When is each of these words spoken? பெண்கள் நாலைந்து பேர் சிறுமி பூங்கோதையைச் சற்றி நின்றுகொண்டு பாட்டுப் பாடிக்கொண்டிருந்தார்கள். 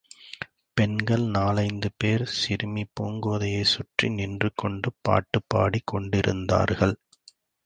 பெண்கள் 0.77 1.25
நாலைந்து 1.27 1.89
பேர் 1.97 2.23
சிறுமி 2.37 2.83
பூங்கோதையைச் 2.93 3.71
சற்றி 3.73 4.09
நின்றுகொண்டு 4.15 4.91
பாட்டுப் 5.01 5.49
பாடிக்கொண்டிருந்தார்கள். 5.53 6.95